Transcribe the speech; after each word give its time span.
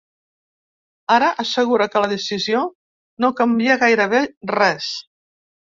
Ara, 1.15 1.27
assegura 1.43 1.87
que 1.95 2.03
la 2.05 2.09
decisió 2.15 2.65
“no 3.25 3.33
canvia 3.43 3.79
gairebé 3.87 4.27
res”. 4.59 4.91